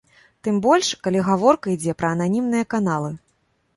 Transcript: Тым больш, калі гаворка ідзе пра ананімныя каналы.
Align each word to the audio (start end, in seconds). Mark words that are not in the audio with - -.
Тым 0.47 0.55
больш, 0.65 0.87
калі 1.07 1.21
гаворка 1.29 1.73
ідзе 1.75 1.93
пра 1.99 2.07
ананімныя 2.17 2.65
каналы. 2.77 3.11